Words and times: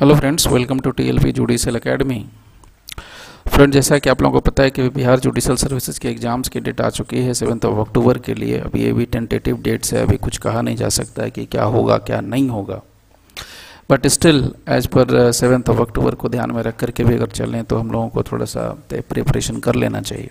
Hello 0.00 0.14
friends, 0.14 0.46
welcome 0.46 0.80
to 0.80 0.90
TLP 0.90 1.30
judicial 1.32 1.76
academy 1.76 2.18
friend 3.46 3.72
जैसा 3.72 3.98
कि 3.98 4.10
आप 4.10 4.20
लोगों 4.22 4.40
को 4.40 4.50
पता 4.50 4.62
है 4.62 4.70
कि 4.70 4.88
बिहार 4.88 5.20
जुडिशल 5.20 5.56
सर्विसेज़ 5.56 5.98
के 6.00 6.08
एग्ज़ाम्स 6.08 6.48
की 6.48 6.60
डेट 6.60 6.80
आ 6.80 6.90
चुकी 6.90 7.22
है, 7.22 7.32
सेवन्थ 7.34 7.64
ऑफ़ 7.64 7.78
अक्टूबर 7.78 8.18
के 8.18 8.34
लिए। 8.34 8.58
अभी 8.58 8.82
ये 8.82 8.92
भी 8.92 9.04
टेंटेटिव 9.06 9.56
डेट्स 9.62 9.92
है, 9.94 10.02
अभी 10.02 10.16
कुछ 10.16 10.38
कहा 10.38 10.60
नहीं 10.60 10.76
जा 10.76 10.88
सकता 10.88 11.22
है 11.22 11.30
कि 11.30 11.44
क्या 11.46 11.64
होगा, 11.64 11.96
क्या 12.00 12.20
नहीं 12.20 12.48
होगा। 12.48 12.80
But 13.90 14.06
still 14.06 14.52
as 14.68 14.86
per 14.88 15.30
seventh 15.32 15.70
of 15.70 15.80
October 15.80 16.14
को 16.14 16.28
ध्यान 16.28 16.50
में 16.50 16.62
रख 16.62 16.76
करके 16.76 17.04
भी 17.04 17.14
अगर 17.14 17.30
चलें 17.30 17.62
तो 17.64 17.78
हम 17.78 17.90
लोगों 17.92 18.08
को 18.08 18.22
थोड़ा 18.22 18.44
सा 18.44 18.68
प्रिपरेशन 18.90 19.58
कर 19.58 19.74
लेना 19.74 20.00
चाहिए। 20.02 20.30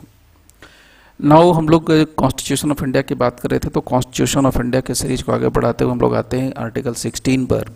नाउ 1.20 1.52
हम 1.52 1.70
लोग 1.70 1.92
कॉन्स्टिट्यूशन 2.16 2.72
ऑफ़ 2.72 2.84
इंडिया 2.84 3.02
की 3.02 3.16
बात 3.18 3.40
कर 3.40 3.50
रहे 3.50 3.60
थे 3.60 3.70
तो 3.70 3.82
कॉन्स्टिट्यूशन 3.84 4.46
ऑफ़ 4.46 4.62
इंडिया 4.62 4.82
के 4.82 4.94
सीरीज़ 4.96 5.24
को 5.24 5.32
आगे 5.32 5.50
बढ़ाते 5.50 5.84
हुए 5.84 5.94
हम 5.94 6.02
लोग 6.02 6.16
आते 6.16 6.40
हैं 6.40 6.54
आर्टिकल 6.58 6.94
16 6.96 7.46
पर। 7.46 7.72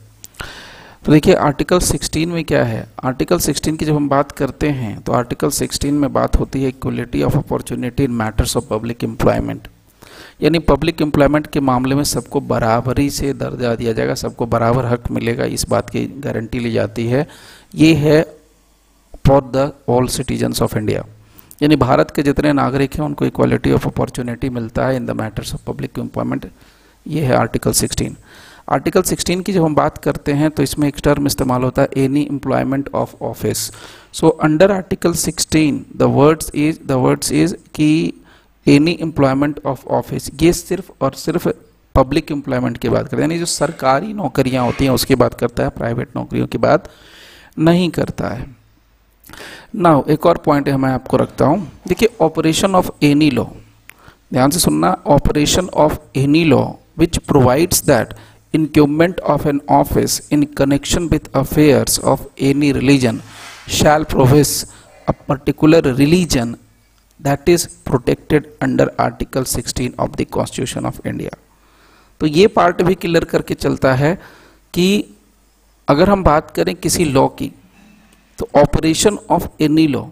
तो 1.05 1.11
देखिए 1.11 1.33
आर्टिकल 1.36 1.79
16 1.79 2.25
में 2.25 2.43
क्या 2.45 2.63
है? 2.63 2.86
आर्टिकल 3.04 3.39
16 3.39 3.77
की 3.77 3.85
जब 3.85 3.95
हम 3.95 4.07
बात 4.09 4.31
करते 4.31 4.70
हैं 4.70 4.99
तो 5.02 5.12
आर्टिकल 5.12 5.49
16 5.49 5.91
में 5.91 6.12
बात 6.13 6.35
होती 6.39 6.62
है 6.63 6.70
equality 6.70 7.21
of 7.23 7.38
opportunity 7.38 8.03
in 8.03 8.12
matters 8.12 8.55
of 8.57 8.66
public 8.70 9.03
employment 9.03 9.67
यानी 10.41 10.59
पब्लिक 10.59 11.02
एम्प्लॉयमेंट 11.02 11.48
के 11.48 11.59
मामले 11.59 11.95
में 11.95 12.03
सबको 12.03 12.41
बराबरी 12.41 13.09
से 13.09 13.34
दर्जा 13.34 13.73
दिया 13.76 13.93
जाएगा, 13.93 14.13
सबको 14.16 14.45
बराबर 14.45 14.85
हक 14.85 15.09
मिलेगा, 15.12 15.45
इस 15.45 15.66
बात 15.70 15.90
की 15.90 16.05
गारंटी 16.20 16.59
ली 16.59 16.71
जाती 16.71 17.07
है। 17.07 17.27
ये 17.76 17.93
है 17.95 18.21
for 19.27 19.41
the 19.55 19.71
all 19.90 20.07
citizens 20.07 20.62
of 20.62 20.77
India 20.77 21.05
यानी 21.62 21.76
भारत 21.77 22.12
के 22.12 22.23
जितने 22.23 22.54
नागरिक 22.54 22.95
हैं, 22.95 23.05
उनको 23.05 23.26
इक्वालिटी 23.26 23.71
ऑफ़ 23.71 23.88
अपॉर्चुनिटी 23.88 24.49
मिलता 24.49 24.88
है 24.88 24.95
in 24.95 25.05
the 25.05 25.12
matters 25.21 25.54
of 25.54 25.65
public 25.68 25.99
employment 25.99 26.49
ये 27.05 27.26
है 27.26 27.35
आर्टिकल 27.35 27.71
16 27.73 28.15
आर्टिकल 28.71 29.02
16 29.03 29.43
की 29.43 29.53
जब 29.53 29.63
हम 29.63 29.75
बात 29.75 29.98
करते 29.98 30.34
हैं 30.34 30.49
तो 30.52 30.63
इसमें 30.63 30.88
एक 30.88 30.95
टर्म 31.03 31.27
इस्तेमाल 31.27 31.63
होता 31.63 31.81
है 31.81 31.89
any 31.98 32.27
employment 32.31 32.89
of 32.95 33.16
office 33.23 33.71
so 34.13 34.29
under 34.43 34.71
article 34.71 35.13
16 35.16 35.79
the 35.98 36.12
words 36.12 36.51
is 36.55 36.79
the 36.87 36.91
words 37.05 37.31
is 37.31 37.55
कि 37.76 37.91
एनी 38.68 38.98
एम्प्लॉयमेंट 39.01 39.59
ऑफ़ 39.65 39.85
ऑफ़िस 39.90 40.29
ये 40.41 40.54
सिर्फ़ 40.54 40.91
और 41.01 41.13
सिर्फ़ 41.15 41.48
पब्लिक 41.96 42.31
एम्प्लॉयमेंट 42.31 42.77
की 42.77 42.90
बात 42.90 43.04
करते 43.04 43.15
हैं, 43.15 43.21
यानी 43.21 43.40
जो 43.40 43.46
सरकारी 43.46 44.13
नौकरियाँ 44.13 44.65
होती 44.65 44.85
हैं, 44.85 44.91
उसकी 44.91 45.15
बात 45.15 45.34
करता 45.34 45.63
है 45.63 45.70
प्राइवेट 45.70 46.15
नौकरियों 46.15 46.48
की 46.48 46.57
बात 46.57 46.90
नहीं 47.59 47.90
करता 47.90 48.27
है। 48.27 48.46
नाउ 49.76 50.03
एक 50.09 50.26
और 50.26 50.37
पॉइंट 50.37 50.70
है, 50.70 50.77
मैं 50.77 50.91
आपको 50.91 51.18
रखता 51.18 51.46
हूँ। 51.46 51.68
देखिए 51.87 52.09
ऑपरेशन 52.21 52.76
ऑफ़ 52.76 52.90
एनी 53.03 53.29
लॉ 53.31 53.46
ध्यान 54.34 54.51
से 54.51 54.59
सुनना 54.59 54.91
operation 55.07 55.68
of 55.76 55.98
any 56.15 56.43
law 56.43 56.65
which 56.98 57.18
provides 57.18 57.85
that 57.85 58.13
incumbent 58.54 59.20
of 59.21 59.46
an 59.46 59.62
office 59.68 60.27
in 60.30 60.46
connection 60.60 61.10
with 61.10 61.30
affairs 61.34 61.99
of 61.99 62.27
any 62.38 62.71
religion 62.74 63.21
shall 63.68 64.03
profess 64.06 64.52
a 65.08 65.13
particular 65.13 65.81
religion 65.81 66.58
that 67.19 67.47
is 67.47 67.68
protected 67.90 68.52
under 68.62 68.91
article 69.00 69.46
16 69.46 69.96
of 69.97 70.16
the 70.18 70.25
constitution 70.25 70.85
of 70.85 71.00
india 71.06 71.34
तो 72.22 72.28
ये 72.28 72.47
part 72.56 72.81
भी 72.88 72.96
clear 72.96 73.24
करके 73.25 73.53
चलता 73.53 73.94
है 73.96 74.13
कि 74.74 74.88
अगर 75.88 76.09
हम 76.09 76.24
बात 76.24 76.52
करें 76.56 76.74
किसी 76.75 77.06
लॉ 77.06 77.28
की 77.40 77.52
तो 78.40 78.47
ऑपरेशन 78.62 79.18
ऑफ़ 79.36 79.47
एनी 79.63 79.88
लॉ 79.88 80.03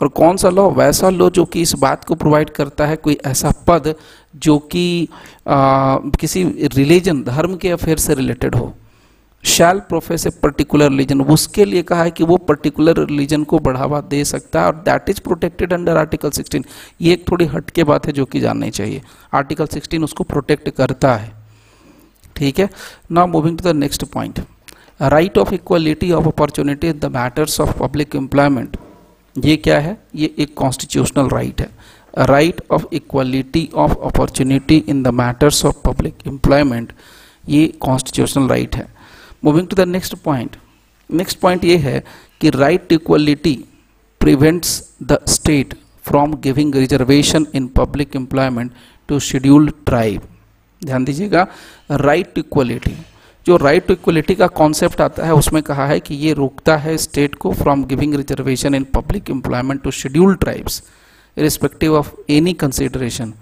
और 0.00 0.08
कौन 0.08 0.36
सा 0.36 0.48
लॉ 0.50 0.68
वैसा 0.70 1.10
लॉ 1.10 1.28
जो 1.30 1.44
कि 1.44 1.60
इस 1.62 1.72
बात 1.74 2.04
को 2.04 2.14
प्रोवाइड 2.14 2.50
करता 2.50 2.86
है, 2.86 2.96
कोई 2.96 3.18
ऐसा 3.26 3.52
पद 3.68 3.94
जो 4.36 4.58
कि 4.72 5.08
किसी 6.20 6.44
रिलीजन 6.74 7.22
धर्म 7.24 7.56
के 7.56 7.70
अफेयर 7.70 7.98
से 7.98 8.14
रिलेटेड 8.14 8.54
हो। 8.54 8.74
Shall 9.44 9.78
profess 9.80 10.26
a 10.26 10.30
particular 10.42 10.88
religion 10.90 11.20
उसके 11.22 11.64
लिए 11.64 11.82
कहा 11.82 12.02
है 12.02 12.10
कि 12.10 12.24
वो 12.24 12.36
पर्टिकुलर 12.46 12.98
रिलीजन 13.00 13.44
को 13.44 13.58
बढ़ावा 13.58 14.00
दे 14.10 14.24
सकता 14.24 14.60
है 14.60 14.66
और 14.66 14.74
that 14.84 15.08
is 15.10 15.20
protected 15.24 15.72
under 15.72 15.96
article 15.96 16.30
16 16.30 16.64
ये 17.00 17.12
एक 17.12 17.24
थोड़ी 17.30 17.44
हटके 17.46 17.84
बात 17.84 18.06
है 18.06 18.12
जो 18.12 18.24
कि 18.24 18.40
जाननी 18.40 18.70
चाहिए। 18.70 19.02
आर्टिकल 19.34 19.66
16 19.68 20.04
उसको 20.04 20.24
प्रोटेक्ट 20.24 20.68
करता 20.70 21.14
है। 21.14 21.32
ठीक 22.36 22.58
है? 22.58 22.68
Now 23.12 23.26
moving 23.26 23.58
to 23.58 23.70
the 23.70 23.76
next 23.76 24.04
point 24.04 24.40
right 25.00 25.38
of 25.38 25.54
equality 25.54 26.10
of 26.12 26.26
opportunity 26.28 26.92
the 26.92 27.12
matters 27.14 27.60
of 27.60 27.78
public 27.78 28.16
employment 28.16 28.76
ये 29.44 29.56
क्या 29.56 29.78
है? 29.80 29.96
ये 30.14 30.34
एक 30.38 30.54
कॉन्स्टिट्यूशनल 30.54 31.28
राइट 31.28 31.60
है। 31.60 31.68
Right 32.18 32.60
of 32.70 32.84
equality 32.92 33.68
of 33.74 33.92
opportunity 34.06 34.76
in 34.88 35.02
the 35.02 35.08
matters 35.14 35.64
of 35.64 35.76
public 35.84 36.26
employment 36.26 36.92
ये 37.48 37.66
कॉन्स्टिट्यूशनल 37.80 38.48
राइट 38.48 38.70
right 38.70 38.82
है। 38.82 38.94
Moving 39.44 39.68
to 39.68 39.76
the 39.76 39.88
next 39.88 40.14
point 40.14 40.56
next 41.10 41.38
point 41.40 41.64
ये 41.64 41.76
है 41.76 42.02
कि 42.40 42.50
right 42.50 42.88
to 42.88 42.94
equality 42.94 43.54
prevents 44.20 44.82
the 45.02 45.18
state 45.28 45.74
from 46.04 46.34
giving 46.42 46.74
reservation 46.74 47.46
in 47.54 47.66
public 47.76 48.16
employment 48.16 48.72
to 49.08 49.18
scheduled 49.20 49.72
tribe 49.86 50.22
ध्यान 50.82 51.04
दीजिएगा 51.04 51.46
right 51.90 52.32
to 52.34 52.40
equality 52.40 52.96
जो 53.46 53.56
right 53.56 53.86
to 53.86 53.94
equality 53.94 54.34
का 54.34 54.46
concept 54.46 55.00
आता 55.00 55.26
है, 55.26 55.34
उसमें 55.34 55.62
कहा 55.62 55.86
है 55.86 55.98
कि 56.00 56.14
ये 56.14 56.32
रोकता 56.32 56.76
है 56.76 56.96
स्टेट 56.98 57.34
को 57.34 57.52
from 57.52 57.84
giving 57.84 58.14
reservation 58.14 58.74
in 58.74 58.84
public 58.94 59.30
employment 59.30 59.82
to 59.82 59.90
schedule 59.90 60.34
tribes 60.34 60.82
respective 61.38 61.94
of 61.94 62.12
any 62.30 62.52
consideration 62.52 63.32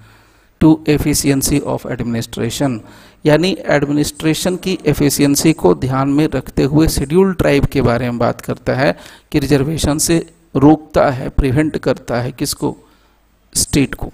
to 0.61 0.85
efficiency 0.89 1.59
of 1.59 1.87
administration 1.89 2.81
यानी 3.27 3.57
एडमिनिस्ट्रेशन 3.67 4.57
की 4.57 4.79
एफिशिएंसी 4.87 5.53
को 5.53 5.75
ध्यान 5.75 6.09
में 6.09 6.27
रखते 6.35 6.63
हुए 6.63 6.89
शेड्यूल 6.89 7.33
ट्राइब 7.35 7.65
के 7.65 7.83
बारे 7.83 8.11
में 8.11 8.19
बात 8.19 8.41
करता 8.41 8.75
है 8.75 8.97
कि 9.33 9.39
रिजर्वेशन 9.39 9.99
से 9.99 10.19
रोकता 10.57 11.11
है 11.11 11.29
प्रिवेंट 11.29 11.79
करता 11.79 12.21
है 12.21 12.33
किसको? 12.33 12.77
स्टेट 13.55 13.95
को. 13.95 14.13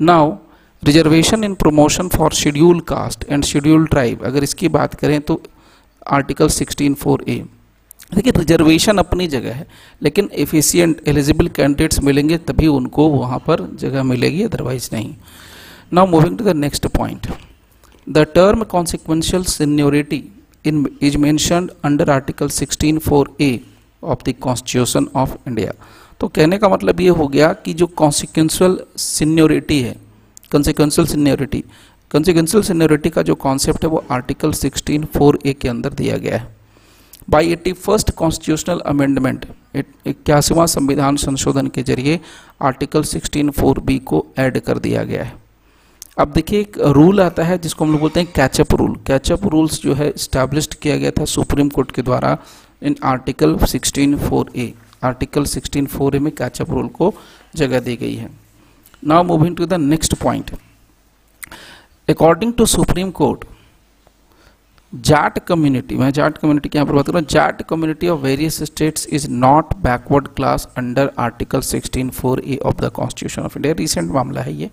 Now 0.00 0.36
reservation 0.82 1.44
in 1.44 1.54
promotion 1.54 2.08
for 2.08 2.32
schedule 2.34 2.80
caste 2.88 3.24
and 3.30 3.44
schedule 3.44 3.86
tribe 3.86 4.22
अगर 4.24 4.42
इसकी 4.42 4.68
बात 4.68 4.94
करें 4.94 5.20
तो 5.20 5.40
आर्टिकल 6.12 6.48
16 6.50 6.94
फोर 6.94 7.24
ए 7.28 7.36
देखिए 8.14 8.32
रिजर्वेशन 8.36 8.98
अपनी 8.98 9.26
जगह 9.28 9.54
है, 9.54 9.66
लेकिन 10.02 10.28
एफिशिएंट 10.34 11.08
एलिजिबल 11.08 11.48
कैंडिडेट्स 11.48 12.00
मिलेंगे 12.04 12.38
तभी 12.48 12.66
उनको 12.68 13.08
वहाँ 13.08 13.38
पर 13.46 13.60
जगह 13.80 14.02
मिलेगी 14.02 14.42
अदरवाइज़ 14.42 14.88
नहीं। 14.92 15.14
Now 15.92 16.06
moving 16.06 16.38
to 16.38 16.44
the 16.44 16.56
next 16.56 16.86
point 16.96 17.26
the 18.06 18.26
term 18.34 18.62
consequential 18.66 19.44
seniority 19.46 20.22
in 20.64 20.86
is 21.02 21.16
mentioned 21.18 21.70
under 21.84 22.10
article 22.10 22.48
16 22.50 22.98
four 22.98 23.34
A 23.40 23.58
of 24.02 24.22
the 24.26 24.34
constitution 24.40 25.06
of 25.16 25.36
India 25.48 25.72
तो 26.20 26.28
कहने 26.28 26.58
का 26.58 26.68
मतलब 26.68 27.00
ये 27.00 27.08
हो 27.20 27.26
गया 27.28 27.52
कि 27.64 27.74
जो 27.74 27.86
कॉन्सिक्वेंशियल 27.96 28.78
सीनियोरिटी 28.98 29.80
है 29.80 29.96
कंसिक्वेंशियल 30.52 31.06
सीनियोरिटी 31.06 31.64
कंसिक्वेंशियल 32.10 32.62
सीनियोरिटी 32.62 33.10
का 33.10 33.22
जो 33.22 33.34
कॉन्सेप्ट 33.42 33.84
है 33.84 33.90
वो 33.90 34.04
आर्टिकल 34.10 34.52
16 34.54 35.04
फोर 35.14 35.38
ए 35.46 35.52
के 35.52 35.68
अंदर 35.68 35.92
दिया 35.94 36.16
गया 36.16 36.38
है। 36.38 36.54
By 37.30 37.52
eighty 37.52 37.72
first 37.74 38.10
constitutional 38.10 38.80
amendment 38.86 39.46
इक्यासीवा 40.06 40.66
संविधान 40.68 41.16
संशोधन 41.16 41.66
के 41.66 41.82
ज़रिए 41.82 42.18
आर्टिकल 42.62 43.04
16 43.04 43.50
फोर 43.50 43.80
बी 43.80 43.98
को 44.00 44.24
ऐड 44.38 44.58
कर 44.60 44.78
दिया 44.78 45.04
गया 45.04 45.24
है। 45.24 45.40
अब 46.18 46.32
देखिए, 46.32 46.60
एक 46.60 46.78
रूल 46.78 47.20
आता 47.20 47.44
है 47.44 47.58
जिसको 47.58 47.84
हम 47.84 47.92
लोग 47.92 48.00
बोलते 48.00 48.20
हैं 48.20 48.32
कैचअप 48.36 48.74
रूल 48.74 48.96
कैचअप 49.06 49.46
रूल्स 49.46 49.80
जो 49.82 49.94
है 49.94 50.08
इस्टेब्लिश 50.10 50.66
किया 50.82 50.96
गया 50.96 51.10
था 51.10 51.24
सुप्रीम 51.26 51.68
कोर्ट 51.68 51.90
के 51.90 52.02
द्वारा 52.02 52.36
in 52.82 52.96
article 53.04 53.56
16 53.66 54.18
four 54.20 54.50
A 54.56 54.72
article 55.04 55.44
16 55.46 55.86
four 55.88 56.16
A 56.16 56.18
में 56.18 56.32
कैचअप 56.34 56.70
रूल 56.70 56.88
को 56.90 57.12
जगह 57.56 57.80
दी 57.80 57.96
गई 57.96 58.14
है। 58.14 58.30
Now 59.02 59.22
moving 59.22 59.56
to 59.56 59.66
the 59.66 59.78
next 59.78 60.18
point. 60.18 60.52
According 62.08 62.54
to 62.54 62.66
supreme 62.66 63.12
court 63.12 63.44
Jat 64.92 65.38
community 65.38 65.96
मैं 65.96 66.10
जाट 66.12 66.38
कम्युनिटी 66.38 66.68
की 66.68 66.78
यहाँ 66.78 66.86
पर 66.86 66.94
बात 66.94 67.06
कर 67.06 67.12
रहा 67.12 67.20
हूँ 67.20 67.28
Jat 67.28 67.62
community 67.62 68.08
of 68.08 68.20
various 68.20 68.62
states 68.62 69.06
is 69.06 69.28
not 69.30 69.74
backward 69.82 70.26
class 70.28 70.68
under 70.78 71.10
article 71.18 71.60
16 71.60 72.10
four 72.10 72.42
A 72.46 72.56
of 72.56 72.74
the 72.76 72.90
constitution 72.94 73.42
of 73.42 73.56
India 73.58 73.74
recent 73.78 74.70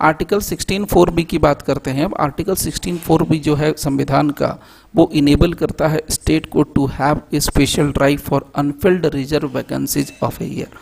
article 0.00 0.40
16 0.40 0.84
four 0.84 1.10
B 1.10 1.24
की 1.24 1.38
बात 1.38 1.62
करते 1.62 1.90
हैं। 1.90 2.04
अब 2.04 2.14
आर्टिकल 2.20 2.54
16 2.54 2.98
फोर 2.98 3.22
बी 3.22 3.38
जो 3.38 3.54
है 3.54 3.72
संविधान 3.78 4.30
का, 4.30 4.58
वो 4.94 5.10
इनेबल 5.14 5.52
करता 5.52 5.88
है 5.88 6.02
स्टेट 6.10 6.46
को 6.46 6.62
to 6.62 6.86
have 6.86 7.20
a 7.34 7.40
special 7.40 7.92
drive 7.92 8.18
for 8.18 8.50
unfilled 8.56 9.06
reserve 9.06 9.56
vacancies 9.56 10.12
of 10.22 10.42
a 10.42 10.46
year 10.46 10.78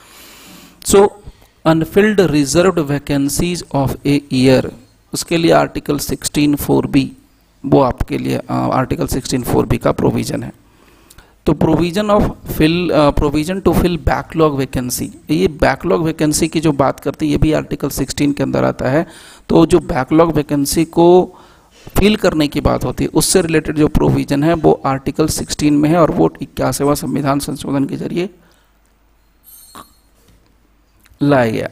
so 0.86 1.06
unfilled 1.64 2.20
reserve 2.20 2.80
vacancies 2.82 3.64
of 3.74 3.94
a 4.06 4.20
year 4.32 4.70
उसके 5.12 5.36
लिए 5.36 5.50
आर्टिकल 5.52 5.98
16 5.98 6.54
फोर 6.56 6.86
बी 6.86 7.10
वो 7.64 7.80
आपके 7.80 8.18
लिए 8.18 8.40
आर्टिकल 8.50 9.06
16 9.06 9.42
फोर 9.44 9.66
बी 9.66 9.78
का 9.78 9.92
प्रोविज़न 9.92 10.42
है। 10.42 10.52
तो 11.46 11.52
provision 11.54 12.10
of 12.10 12.30
fill 12.48 12.88
provision 12.92 13.60
to 13.60 13.72
fill 13.72 13.96
backlog 14.06 14.56
vacancy 14.56 15.10
ये 15.30 15.48
backlog 15.60 16.04
vacancy 16.04 16.48
की 16.48 16.60
जो 16.60 16.72
बात 16.74 17.00
करते 17.00 17.26
हैं, 17.26 17.32
ये 17.32 17.38
भी 17.38 17.52
आर्टिकल 17.52 17.88
16 17.90 18.32
के 18.32 18.42
अंदर 18.42 18.64
आता 18.64 18.90
है। 18.90 19.06
तो 19.48 19.66
जो 19.66 19.78
बैकलॉग 19.86 20.32
वैकेंसी 20.32 20.84
को 20.86 21.08
फिल 21.98 22.16
करने 22.16 22.48
की 22.48 22.60
बात 22.60 22.84
होती 22.84 23.04
है, 23.04 23.10
उससे 23.10 23.42
रिलेटेड 23.42 23.76
जो 23.76 23.88
प्रोविज़न 23.88 24.42
है, 24.42 24.54
वो 24.54 24.80
आर्टिकल 24.86 25.26
16 25.28 25.70
में 25.72 25.88
है 25.90 25.98
और 25.98 26.10
वो 26.10 26.32
इक्यासीवा 26.42 26.94
संविधान 26.96 27.38
संशोधन 27.40 27.84
के 27.84 27.96
ज़रिए 27.96 28.28
लाया 31.20 31.50
गया 31.50 31.68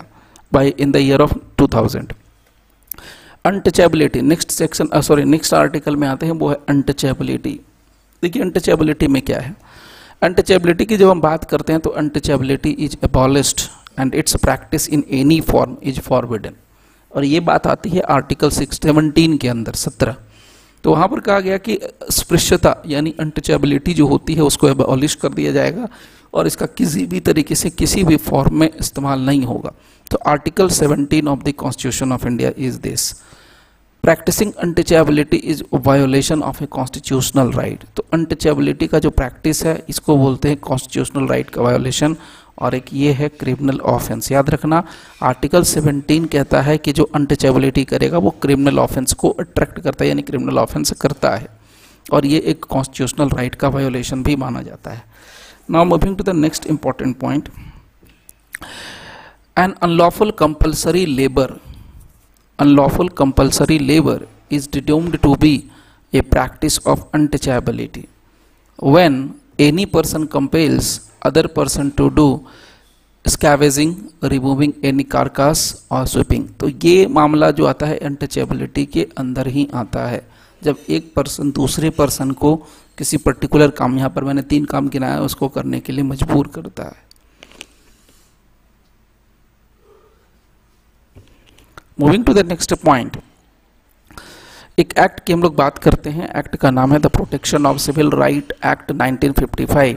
by 0.52 0.69
in 0.69 0.93
the 0.93 0.96
year 0.96 1.20
of 1.20 1.34
2000 1.62 2.12
untouchability 3.44 4.20
next 4.22 4.50
section 4.50 5.00
sorry 5.00 5.25
next 5.25 5.54
article 5.54 5.96
में 5.96 6.08
आते 6.08 6.26
हैं, 6.26 6.32
वो 6.32 6.48
है 6.48 6.56
अनटचेबिलिटी 6.69 7.60
देखिए 8.22 8.43
अनटचेबिलिटी 8.43 9.06
में 9.06 9.22
क्या 9.22 9.40
है? 9.40 9.54
अनटचेबिलिटी 10.22 10.84
की 10.84 10.96
जब 10.96 11.10
हम 11.10 11.20
बात 11.20 11.44
करते 11.44 11.72
हैं 11.72 11.81
तो 11.81 11.90
untouchability 11.90 12.70
is 12.70 12.96
abolished 13.04 13.60
and 14.00 14.14
its 14.14 14.37
practice 14.37 14.88
in 14.88 15.04
any 15.10 15.40
form 15.40 15.76
is 15.82 16.00
forbidden 16.00 16.54
और 17.12 17.25
ये 17.25 17.40
बात 17.40 17.66
आती 17.66 17.90
है 17.90 18.00
आर्टिकल 18.00 18.50
सिक्स 18.50 18.81
सेवनटीन 18.82 19.37
के 19.37 19.48
अंदर, 19.48 19.72
सत्रह. 19.72 20.16
तो 20.84 20.90
वहाँ 20.90 21.08
पर 21.08 21.20
कहा 21.20 21.40
गया 21.40 21.58
कि 21.58 21.78
स्पृश्यता, 22.10 22.75
यानी 22.87 23.14
अनटचेबिलिटी 23.20 23.94
जो 23.94 24.06
होती 24.06 24.34
है, 24.34 24.43
उसको 24.43 24.69
एबॉलिश 24.69 25.14
कर 25.14 25.28
दिया 25.28 25.52
जाएगा। 25.52 25.88
और 26.36 26.46
इसका 26.46 26.66
किसी 26.78 27.06
भी 27.06 27.20
तरीके 27.20 27.54
से 27.54 27.70
किसी 27.72 28.04
भी 28.04 28.16
फॉर्म 28.16 28.60
में 28.60 28.68
इस्तेमाल 28.70 29.20
नहीं 29.20 29.44
होगा। 29.44 29.72
तो 30.10 30.18
article 30.26 30.68
17 30.70 31.28
of 31.28 31.42
the 31.42 31.52
constitution 31.58 32.12
of 32.12 32.26
India 32.26 32.50
is 32.58 32.78
this 32.80 33.12
practicing 34.04 34.52
untouchability 34.62 35.36
is 35.36 35.62
violation 35.74 36.42
of 36.42 36.62
a 36.64 36.66
constitutional 36.66 37.52
right 37.52 37.84
तो 37.96 38.04
अनटचेबिलिटी 38.12 38.86
का 38.86 38.98
जो 38.98 39.10
प्रैक्टिस 39.10 39.64
है, 39.64 39.84
इसको 39.88 40.16
बोलते 40.16 40.48
हैं 40.48 40.56
कॉन्स्टिट्यूशनल 40.58 41.26
राइट 41.28 41.50
का 41.50 41.62
वायोलेशन 41.62 42.16
और 42.58 42.74
एक 42.74 42.84
ये 42.92 43.12
है 43.12 43.28
क्रिमिनल 43.28 43.80
ऑफेंस 43.80 44.30
याद 44.32 44.50
रखना 44.50 44.82
आर्टिकल 45.22 45.64
17 45.64 46.26
कहता 46.26 46.60
है 46.60 46.76
कि 46.78 46.92
जो 46.92 47.04
अनटचेबिलिटी 47.14 47.84
करेगा, 47.84 48.18
वो 48.18 48.30
क्रिमिनल 48.42 48.78
ऑफेंस 48.78 49.12
को 49.12 49.30
अट्रैक्ट 49.30 49.80
करता 49.80 50.04
है, 50.04 50.08
यानी 50.08 50.22
क्रिमिनल 50.22 50.58
ऑफेंस 50.58 50.92
करता 51.00 51.34
है। 51.36 51.48
और 52.12 52.26
ये 52.26 52.38
एक 52.38 52.64
कॉन्स्टिट्यूशनल 52.64 53.28
राइट 53.28 53.54
का 53.54 53.68
वायोलेशन 53.68 54.22
भी 54.22 54.36
माना 54.36 54.62
जाता 54.62 54.90
है। 54.90 55.02
Now 55.70 55.84
moving 55.84 56.16
to 56.16 56.24
the 56.24 56.28
next 56.28 56.66
important 56.66 57.18
point 57.18 57.48
an 59.58 59.74
unlawful 59.82 60.30
compulsory 60.30 61.06
labour 61.06 61.60
unlawful 62.58 63.08
compulsory 63.08 63.78
labour 63.78 64.26
is 64.52 64.68
deemed 64.72 65.16
to 65.16 65.34
be 65.34 65.70
a 66.14 66.20
practice 66.20 66.80
of 66.86 67.00
untouchability 67.14 68.04
when 68.82 69.14
any 69.58 69.84
person 69.92 70.24
compels 70.32 70.88
other 71.26 71.44
person 71.58 71.90
to 72.00 72.14
do 72.16 72.38
scavenging 73.26 73.94
removing 74.24 74.72
any 74.84 75.02
carcass 75.02 75.86
और 75.90 76.06
sweeping 76.06 76.48
तो 76.48 76.69
ये 76.84 77.06
मामला 77.06 77.50
जो 77.50 77.64
आता 77.66 77.86
है 77.86 77.96
untouchability 77.98 78.86
के 78.86 79.08
अंदर 79.19 79.46
ही 79.46 79.69
आता 79.74 80.06
है। 80.06 80.28
जब 80.64 80.76
एक 80.88 81.12
पर्सन 81.16 81.50
दूसरे 81.50 81.90
पर्सन 81.90 82.30
को 82.30 82.66
किसी 82.98 83.16
पर्टिकुलर 83.16 83.70
काम, 83.70 83.98
यहाँ 83.98 84.10
पर 84.10 84.25
मैंने 84.25 84.43
तीन 84.43 84.64
काम 84.64 84.88
गिनाया, 84.88 85.20
उसको 85.20 85.48
करने 85.48 85.81
के 85.81 85.93
लिए 85.93 86.04
मजबूर 86.04 86.48
करता 86.48 86.82
है। 86.82 87.04
Moving 92.00 92.25
to 92.25 92.34
the 92.34 92.38
next 92.38 92.75
point 92.75 93.16
एक 94.78 94.93
एक्ट 94.98 95.20
की 95.20 95.32
हम 95.32 95.43
लोग 95.43 95.56
बात 95.56 95.78
करते 95.78 96.10
हैं। 96.10 96.28
एक्ट 96.37 96.56
का 96.56 96.70
नाम 96.70 96.93
है 96.93 96.98
the 96.98 97.06
protection 97.06 97.66
of 97.66 97.78
civil 97.78 98.10
right 98.10 98.52
act 98.66 98.93
1955 98.93 99.96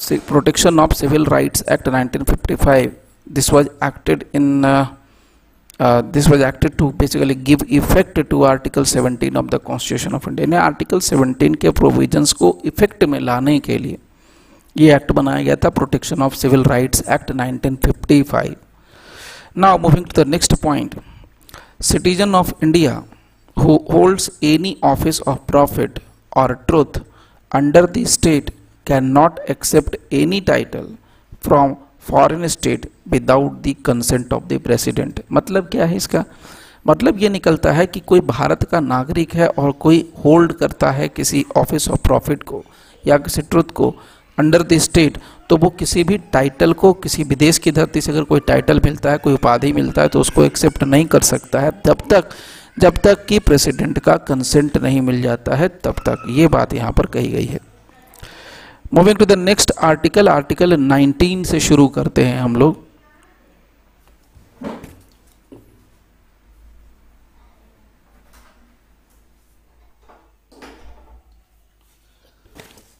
Protection 0.00 0.80
of 0.80 0.92
Civil 0.92 1.24
Rights 1.24 1.62
Act 1.72 1.88
1955. 1.88 2.88
This 3.28 3.50
was 3.50 3.66
acted 3.84 4.24
in 4.34 4.64
uh, 5.81 5.83
uh, 5.83 6.01
this 6.01 6.27
was 6.29 6.41
acted 6.41 6.77
to 6.77 6.91
basically 6.91 7.35
give 7.35 7.61
effect 7.71 8.29
to 8.29 8.43
Article 8.43 8.85
17 8.85 9.35
of 9.35 9.51
the 9.51 9.59
Constitution 9.59 10.13
of 10.13 10.27
India. 10.27 10.47
ने 10.47 10.57
Article 10.57 10.99
17 10.99 11.55
के 11.55 11.69
provisions 11.69 12.33
को 12.33 12.61
effect 12.65 13.03
में 13.03 13.19
लाने 13.19 13.59
के 13.59 13.77
लिए 13.77 13.97
ये 14.77 14.95
act 14.95 15.11
बनाया 15.11 15.43
गया 15.43 15.55
था 15.55 15.69
protection 15.69 16.21
of 16.21 16.33
civil 16.33 16.63
rights 16.63 17.03
act 17.09 17.31
1955 17.31 18.55
now 19.55 19.77
moving 19.77 20.05
to 20.05 20.23
the 20.23 20.25
next 20.25 20.53
point 20.61 20.95
citizen 21.81 22.35
of 22.35 22.53
india 22.61 23.03
who 23.59 23.79
holds 23.91 24.29
any 24.43 24.77
office 24.83 25.21
of 25.27 25.39
profit 25.47 25.99
or 26.35 26.55
truth 26.55 27.01
under 27.57 27.87
the 27.87 28.05
state 28.05 28.51
cannot 28.85 29.39
accept 29.49 29.95
any 30.11 30.41
title 30.41 30.97
from 31.47 31.77
foreign 32.02 32.46
state 32.48 32.88
without 33.08 33.60
the 33.62 33.74
consent 33.86 34.32
of 34.32 34.44
the 34.44 34.58
president 34.58 35.20
मतलब 35.32 35.68
क्या 35.68 35.86
है 35.86 35.96
इसका? 35.96 36.24
मतलब 36.86 37.18
ये 37.18 37.28
निकलता 37.28 37.72
है 37.72 37.86
कि 37.86 38.00
कोई 38.00 38.20
भारत 38.20 38.64
का 38.64 38.80
नागरिक 38.80 39.34
है 39.34 39.48
और 39.48 39.72
कोई 39.72 40.04
होल्ड 40.24 40.52
करता 40.52 40.90
है 40.90 41.08
किसी 41.08 41.44
ऑफ़िस 41.56 41.88
ऑफ़ 41.88 42.00
प्रॉफिट 42.00 42.42
को 42.42 42.64
या 43.04 43.18
किसी 43.18 43.42
ट्रुथ 43.42 43.70
को 43.74 43.94
अंडर 44.38 44.62
द 44.62 44.78
स्टेट 44.78 45.18
तो 45.50 45.56
वो 45.56 45.68
किसी 45.70 46.04
भी 46.04 46.18
टाइटल 46.32 46.72
को 46.72 46.92
किसी 46.92 47.24
विदेश 47.24 47.58
की 47.58 47.70
धरती 47.70 48.00
से 48.00 48.12
अगर 48.12 48.22
कोई 48.24 48.40
टाइटल 48.40 48.80
मिलता 48.84 49.10
है, 49.10 49.18
कोई 49.18 49.34
उपाधि 49.34 49.72
मिलता 49.72 50.02
है 50.02 50.08
तो 50.08 50.20
उसको 50.20 50.44
एक्सेप्ट 50.44 50.84
नहीं 50.84 51.04
कर 51.06 51.20
सकता 51.20 51.60
है। 51.60 51.70
तब 51.86 52.02
तक, 52.10 52.28
जब 52.78 52.96
तक 52.96 53.24
कि 53.26 53.38
प्रेसिडेंट 53.38 53.98
का 53.98 54.16
कंसेंट 54.16 54.76
नहीं 54.76 55.00
मिल 55.00 55.20
जाता 55.22 55.56
है, 55.56 55.68
तब 55.68 55.94
तक 56.08 56.24
ये 56.28 56.46
बात 56.48 56.74
यहाँ 56.74 56.92
पर 56.92 57.06
कही 57.06 57.28
गई 57.28 57.44
है। 57.44 57.60
Moving 58.92 59.18
to 59.18 59.24
the 59.24 59.32
next 59.38 59.72
article 59.82 60.28
article 60.28 60.76
19 60.78 61.44
से 61.46 61.60
शुरू 61.60 61.86
करते 61.88 62.24
हैं 62.24 62.40
हम 62.40 62.56
लोग। 62.56 62.80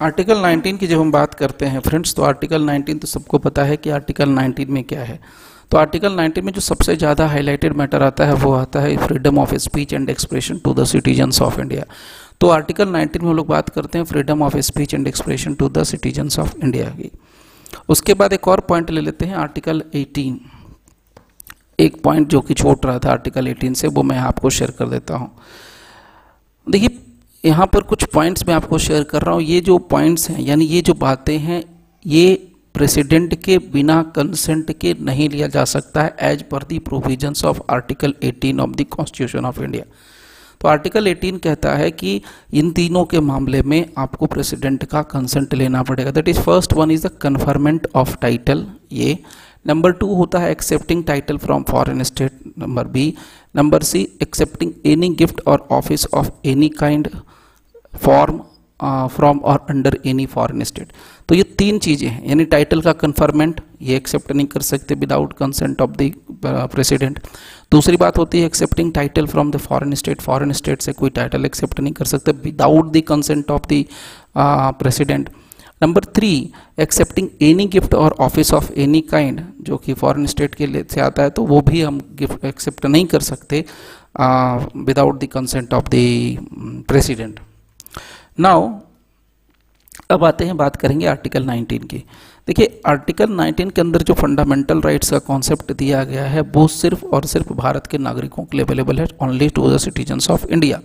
आर्टिकल 0.01 0.39
19 0.39 0.79
की 0.79 0.87
जब 0.87 1.01
हम 1.01 1.11
बात 1.13 1.35
करते 1.35 1.67
हैं 1.67 1.81
फ्रेंड्स 1.81 2.15
तो 2.15 2.23
आर्टिकल 2.23 2.65
19 2.67 3.01
तो 3.01 3.07
सबको 3.07 3.39
पता 3.39 3.65
है 3.65 3.77
कि 3.77 3.91
आर्टिकल 3.91 4.31
19 4.31 4.69
में 4.69 4.83
क्या 4.85 5.03
है। 5.03 5.19
तो 5.71 5.79
आर्टिकल 5.79 6.17
19 6.17 6.43
में 6.43 6.53
जो 6.53 6.61
सबसे 6.61 6.97
ज़्यादा 6.97 7.27
हाईलाइटेड 7.27 7.73
मैटर 7.77 8.03
आता 8.03 8.25
है, 8.27 8.33
वो 8.35 8.53
आता 8.55 8.81
है 8.81 8.97
freedom 9.07 9.39
of 9.39 9.55
speech 9.57 9.93
and 9.93 10.11
expression 10.11 10.59
to 10.59 10.75
the 10.75 10.85
citizens 10.87 11.41
of 11.43 11.61
India 11.61 11.85
तो 12.43 12.49
आर्टिकल 12.49 12.89
19 12.89 13.23
में 13.23 13.29
हम 13.31 13.37
लोग 13.37 13.47
बात 13.47 13.69
करते 13.69 13.99
हैं 13.99 14.05
freedom 14.05 14.41
of 14.43 14.57
speech 14.59 14.95
and 14.95 15.09
expression 15.09 15.55
to 15.55 15.69
the 15.69 15.83
citizens 15.83 16.39
of 16.39 16.55
India 16.65 16.85
की। 16.87 17.11
उसके 17.89 18.15
बाद 18.15 18.33
एक 18.33 18.49
और 18.49 18.61
पॉइंट 18.61 18.91
ले 18.91 19.01
लेते 19.01 19.27
हैं, 19.27 19.35
आर्टिकल 19.35 19.83
18 19.95 20.39
एक 21.79 22.03
पॉइंट 22.03 22.29
जो 22.29 22.41
कि 22.41 22.55
छोट 22.55 22.87
रहा 22.87 22.99
था 22.99 23.11
आर्टिकल 23.11 23.47
18 23.47 23.75
से, 23.75 23.89
वो 23.89 24.03
मैं 24.03 24.19
आपको 24.19 24.51
शेयर 24.51 24.71
कर 24.71 24.89
देता 24.89 25.17
हूँ। 25.17 25.31
देखिए, 26.67 26.99
यहाँ 27.45 27.67
पर 27.67 27.83
कुछ 27.83 28.05
पॉइंट्स 28.05 28.49
मैं 28.49 28.55
आपको 28.55 28.79
शेयर 28.79 29.05
कर 29.05 29.23
रहा 29.23 29.35
हूँ। 29.35 29.43
ये 29.43 29.61
जो 29.61 29.79
पॉइंट्स 29.79 30.31
हैं, 30.31 30.41
यानी 30.41 30.65
ये 30.65 30.81
जो 30.83 30.95
बातें 30.95 31.39
हैं, 31.39 31.63
ये 32.07 32.35
प्रेसिडेंट 32.75 33.43
के 33.43 33.59
बिना 33.73 34.03
कंसेंट 34.17 34.79
के 34.79 34.95
नहीं 35.01 35.29
लिया 35.29 35.47
जा 35.47 35.65
सकता 35.65 36.03
है 36.03 36.17
as 36.21 36.43
per 36.43 36.63
the 36.63 36.79
provisions 36.79 37.45
of 37.45 37.61
article 37.71 38.15
18 38.25 38.61
of 38.61 38.71
the 38.71 38.87
constitution 38.91 39.45
of 39.45 39.63
India 39.63 39.85
तो 40.63 40.69
आर्टिकल 40.69 41.07
18 41.07 41.39
कहता 41.45 41.73
है 41.75 41.91
कि 41.91 42.21
इन 42.55 42.71
तीनों 42.73 43.05
के 43.05 43.21
मामले 43.21 43.63
में 43.63 43.85
आपको 43.99 44.27
प्रेसिडेंट 44.27 44.85
का 44.85 45.03
कंसेंट 45.13 45.55
लेना 45.55 45.83
पड़ेगा। 45.83 46.11
That 46.11 46.29
is 46.29 46.41
first 46.41 46.73
one 46.73 46.91
is 46.91 47.07
the 47.07 47.11
conferment 47.23 47.87
of 47.95 48.17
title 48.23 48.67
ये। 48.93 49.19
नंबर 49.67 49.93
टू 49.93 50.15
होता 50.15 50.39
है 50.39 50.51
accepting 50.51 51.03
title 51.05 51.37
from 51.39 51.63
foreign 51.71 52.03
state 52.03 52.39
number 52.59 52.87
B 52.89 53.13
number 53.57 53.83
C 53.83 54.07
accepting 54.23 54.73
any 54.87 55.09
gift 55.19 55.41
or 55.47 55.67
office 55.73 56.07
of 56.15 56.31
any 56.45 56.69
kind 56.79 57.09
form 57.93 58.41
from 59.09 59.39
or 59.41 59.67
under 59.71 59.99
any 60.07 60.27
foreign 60.27 60.65
state 60.65 60.93
तो 61.33 61.37
ये 61.37 61.43
तीन 61.59 61.79
चीज़ें 61.79 62.09
हैं। 62.09 62.29
यानी 62.29 62.45
title 62.45 62.81
का 62.83 62.93
कन्फर्मेंट 62.93 63.61
ये 63.83 63.97
एक्सेप्ट 63.97 64.33
नहीं 64.33 64.47
कर 64.47 64.61
सकते 64.63 64.95
without 64.95 65.33
consent 65.33 65.81
of 65.83 65.91
the 65.93 66.11
president 66.73 67.19
दूसरी 67.73 67.97
बात 67.97 68.19
होती 68.19 68.41
है 68.41 68.47
accepting 68.47 68.93
title 68.93 69.27
from 69.27 69.51
the 69.51 69.57
foreign 69.59 69.95
state 69.95 70.21
foreign 70.21 70.53
state 70.53 70.83
से 70.83 70.93
कोई 70.93 71.11
टाइटल 71.11 71.45
एक्सेप्ट 71.45 71.81
नहीं 71.81 71.93
कर 71.93 72.05
सकते 72.05 72.33
without 72.45 72.93
the 72.93 73.03
consent 73.09 73.51
of 73.51 73.73
the 73.73 73.85
president 74.83 75.31
number 75.83 76.05
three 76.17 76.33
accepting 76.81 77.29
any 77.43 77.67
gift 77.69 77.95
or 77.95 78.17
office 78.21 78.53
of 78.55 78.71
any 78.77 79.01
kind 79.11 79.43
जो 79.63 79.77
कि 79.77 79.95
फॉरेन 79.95 80.27
स्टेट 80.27 80.55
के 80.55 80.67
लिए 80.67 80.85
से 80.91 81.01
आता 81.01 81.23
है 81.23 81.31
तो 81.31 81.47
वो 81.47 81.61
भी 81.63 81.83
हम 81.83 82.01
गिफ्ट 82.15 82.45
एक्सेप्ट 82.45 82.87
नहीं 82.87 83.07
कर 83.07 83.31
सकते 83.33 83.65
without 84.21 85.25
the 85.25 85.33
consent 85.33 85.75
of 85.75 85.89
the 85.95 86.85
president 86.89 87.41
now 88.41 88.71
अब 90.11 90.25
आते 90.25 90.45
हैं, 90.45 90.57
बात 90.57 90.77
करेंगे 90.77 91.07
आर्टिकल 91.07 91.45
19 91.45 91.85
की। 91.85 92.05
देखिए 92.47 92.81
आर्टिकल 92.87 93.27
19 93.27 93.71
के 93.71 93.81
अंदर 93.81 94.03
जो 94.03 94.15
फंडामेंटल 94.15 94.81
राइट्स 94.81 95.11
का 95.11 95.19
कॉन्सेप्ट 95.19 95.73
दिया 95.73 96.05
गया 96.05 96.25
है, 96.25 96.41
वो 96.41 96.69
सिर्फ़ 96.69 97.05
और 97.05 97.25
सिर्फ़ 97.25 97.53
भारत 97.53 97.87
के 97.87 97.99
नागरिकों 97.99 98.45
के 98.45 98.57
लिए 98.57 98.67
अवेलेबल 98.67 98.99
है 98.99 99.07
only 99.23 99.49
to 99.49 99.71
the 99.71 99.77
citizens 99.77 100.31
of 100.31 100.47
India 100.47 100.81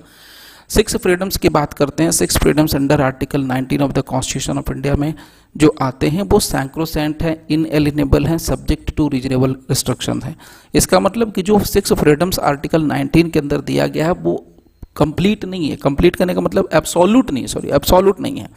six 0.69 0.95
freedoms 0.95 1.37
की 1.37 1.49
बात 1.49 1.73
करते 1.73 2.03
हैं। 2.03 2.11
Six 2.11 2.37
freedoms 2.37 2.75
under 2.75 3.01
article 3.01 3.43
19 3.43 3.81
of 3.81 3.91
the 3.91 3.99
constitution 3.99 4.57
of 4.57 4.71
India 4.71 4.95
में 4.95 5.13
जो 5.57 5.75
आते 5.81 6.07
हैं, 6.07 6.21
वो 6.21 6.39
सैंक्रोसेंट 6.39 7.23
हैं 7.23 7.47
इनएलिनेबल 7.49 8.25
हैं 8.25 8.37
सब्जेक्ट 8.37 8.95
टू 8.95 9.07
रीजनेबल 9.07 9.51
रिस्ट्रिक्शन 9.51 10.21
है। 10.21 10.35
इसका 10.75 10.99
मतलब 10.99 11.31
कि 11.31 11.41
जो 11.41 11.59
सिक्स 11.59 11.93
फ्रीडम्स 11.93 12.39
आर्टिकल 12.39 12.81
19 12.81 13.31
के 13.31 13.39
अंदर 13.39 13.61
दिया 13.61 13.87
गया 13.87 14.05
है, 14.05 14.11
वो 14.11 14.56
कंप्लीट 14.97 15.45
नहीं 15.45 15.69
है। 15.69 15.75
कंप्लीट 15.77 16.15
करने 16.15 16.33
का 16.33 16.41
मतलब 16.41 16.69
एब्सोल्यूट 16.73 17.31
नहीं 17.31 17.43
है 17.43 17.47
सॉरी 17.47 17.69
एब्सोल्यूट 17.75 18.19
नहीं 18.19 18.39
है। 18.39 18.49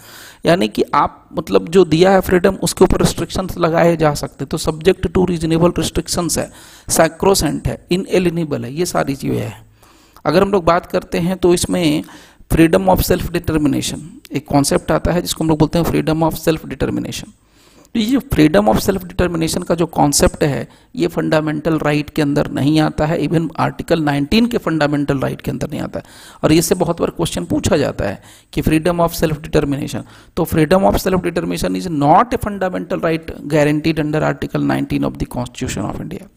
यानी 0.47 0.69
कि 0.69 0.85
आप 0.95 1.29
मतलब 1.35 1.69
जो 1.69 1.85
दिया 1.87 2.11
है 2.11 2.21
फ्रीडम 2.23 2.55
उसके 2.63 2.85
ऊपर 2.85 3.01
रिस्ट्रिक्शंस 3.01 3.57
लगाए 3.59 3.97
जा 3.97 4.15
सकते 4.15 4.45
तो 4.45 4.59
सब्जेक्ट 4.59 5.07
टू 5.09 5.25
रीजनेबल 5.27 5.73
रिस्ट्रिक्शंस 5.79 6.39
है 6.39 6.51
सैक्रोसेंट 6.89 7.67
है 7.69 7.79
इनएलिनेबल 7.91 8.65
है, 8.65 8.73
ये 8.73 8.87
सारी 8.87 9.17
चीज़ें 9.17 9.39
हैं। 9.39 9.67
अगर 10.25 10.43
हम 10.43 10.53
लोग 10.53 10.65
बात 10.65 10.87
करते 10.87 11.19
हैं 11.19 11.37
तो 11.37 11.53
इसमें 11.55 12.03
फ्रीडम 12.51 12.89
ऑफ़ 12.89 13.03
सेल्फ 13.03 13.31
डिटर्मिनेशन 13.33 14.09
एक 14.33 14.47
कॉन्सेप्ट 14.49 14.91
आता 14.93 15.13
है 15.13 15.21
जिसको 15.23 15.45
हम 15.45 15.49
लोग 15.49 15.59
बोलते 15.59 15.79
हैं 15.79 15.85
फ्रीडम 15.85 16.23
ऑफ़ 16.23 16.35
सेल्फ 16.37 16.67
डिटर्मिनेशन 16.67 17.33
तो 17.95 18.01
ये 18.01 18.19
फ्रीडम 18.33 18.69
ऑफ़ 18.69 18.79
सेल्फ 18.79 19.05
डिटर्मिनेशन 19.05 19.63
का 19.63 19.75
जो 19.75 19.87
कॉन्सेप्ट 19.87 20.43
है, 20.43 20.67
ये 20.97 21.07
फंडामेंटल 21.07 21.79
राइट 21.79 22.11
के 22.11 22.23
अंदर 22.23 22.51
नहीं 22.51 22.79
आता 22.81 23.07
है. 23.07 23.19
इवन 23.23 23.49
आर्टिकल 23.61 24.03
19 24.05 24.49
के 24.51 24.59
फंडामेंटल 24.59 25.19
राइट 25.21 25.41
के 25.41 25.51
अंदर 25.51 25.71
नहीं 25.71 25.81
आता 25.81 25.99
है. 25.99 26.05
और 26.45 26.53
इससे 26.53 26.75
बहुत 26.75 27.01
बार 27.01 27.11
क्वेश्चन 27.17 27.45
पूछा 27.45 27.77
जाता 27.77 28.09
है 28.09 28.23
कि 28.53 28.63
फ्रीडम 28.63 29.01
ऑफ़ 29.01 29.15
सेल्फ 29.15 29.41
डिटर्मिनेशन 29.43 30.05
तो 30.37 30.45
freedom 30.45 30.85
of 30.85 30.97
self 30.97 31.23
determination 31.23 31.77
is 31.77 31.89
not 31.89 32.35
a 32.35 32.37
fundamental 32.45 33.01
right 33.01 33.35
guaranteed 33.55 34.01
under 34.01 34.23
article 34.23 34.69
19 34.71 35.05
of 35.05 35.17
the 35.17 35.27
constitution 35.31 35.81
of 35.83 36.01
India 36.03 36.29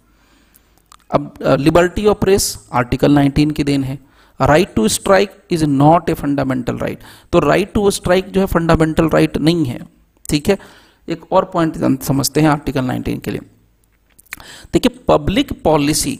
अब 1.11 1.33
लिबर्टी 1.59 2.05
ऑफ़ 2.07 2.17
प्रेस 2.19 2.57
आर्टिकल 2.73 3.17
19 3.17 3.51
की 3.53 3.63
देन 3.63 3.83
है. 3.83 3.99
Right 4.39 4.73
to 4.75 4.87
strike 4.89 5.41
is 5.51 5.65
not 5.65 6.09
a 6.09 6.13
fundamental 6.13 6.77
right 6.77 6.99
तो 7.31 7.39
right 7.39 7.73
to 7.73 7.89
strike 7.91 8.31
जो 8.31 8.41
है 8.41 8.47
fundamental 8.47 9.09
right 9.09 9.29
right 9.29 9.43
नहीं 9.45 9.65
है. 9.65 9.79
ठीक 10.25 10.49
है? 10.49 10.57
एक 11.07 11.31
और 11.31 11.45
पॉइंट 11.53 12.01
समझते 12.03 12.41
हैं 12.41 12.49
आर्टिकल 12.49 12.85
19 12.85 13.19
के 13.19 13.31
लिए। 13.31 13.41
देखिए 14.73 14.99
पब्लिक 15.07 15.51
पॉलिसी 15.63 16.19